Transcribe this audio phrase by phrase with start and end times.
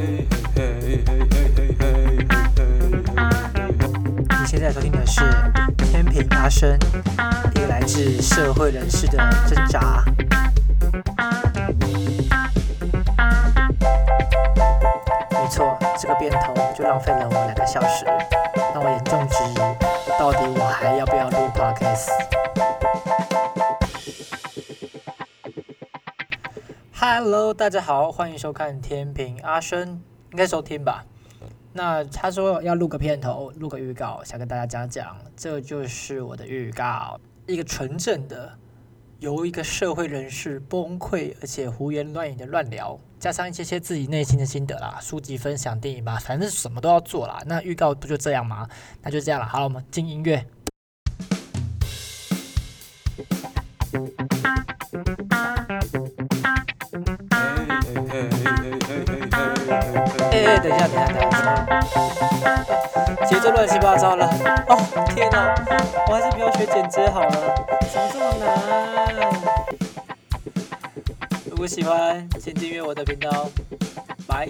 [0.00, 0.26] 你
[4.46, 5.20] 现在收听的是
[5.76, 6.78] 天平阿生，
[7.54, 10.02] 一个来自社会人士的挣扎。
[15.30, 18.06] 没错，这个变头就浪费了我们两个小时，
[18.72, 19.54] 让我严重质疑，
[20.18, 21.09] 到底我还要？
[27.02, 30.02] Hello，大家好，欢迎收看天平阿生，
[30.32, 31.02] 应该收听吧。
[31.72, 38.52] 那他说要录个片头，录个预告，想跟大家讲讲，这就是我的预告，一个纯正的
[39.18, 47.40] 由一个社会人士崩溃而且胡言乱语的乱聊，加上一些些自己内心的心得啦，书籍分享、电影吧，反正什么都要做啦。
[47.46, 48.68] 那预告不就这样吗？
[49.00, 49.46] 那就这样了。
[49.46, 50.44] 好了，我们进音乐。
[60.46, 64.26] 哎，等一下，等一下，等一下，节奏乱七八糟了。
[64.68, 64.76] 哦，
[65.14, 65.54] 天哪，
[66.08, 67.30] 我还是不要学剪接好了，
[67.92, 68.48] 怎么这么难？
[71.50, 73.48] 如果喜欢，请订阅我的频道，
[74.26, 74.48] 拜。